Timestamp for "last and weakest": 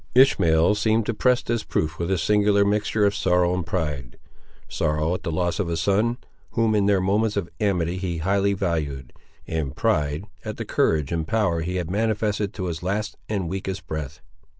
12.81-13.85